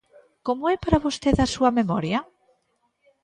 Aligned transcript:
Como 0.47 0.63
é 0.73 0.75
para 0.83 1.03
vostede 1.05 1.41
a 1.43 1.51
súa 1.55 1.71
memoria? 1.79 2.19